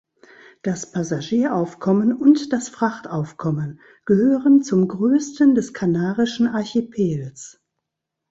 [0.63, 7.61] Das Passagieraufkommen und das Frachtaufkommen gehören zum größten des kanarischen Archipels.